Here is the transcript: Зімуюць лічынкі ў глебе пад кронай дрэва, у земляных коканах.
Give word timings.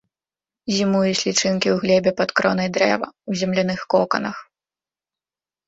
Зімуюць 0.77 1.21
лічынкі 1.27 1.67
ў 1.73 1.75
глебе 1.83 2.11
пад 2.23 2.29
кронай 2.41 2.69
дрэва, 2.79 3.07
у 3.31 3.39
земляных 3.45 3.87
коканах. 3.95 4.37